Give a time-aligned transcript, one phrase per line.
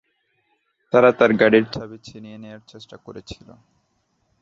[0.93, 3.47] তারা তার গাড়ির চাবি ছিনিয়ে নেওয়ার চেষ্টা করেছিল।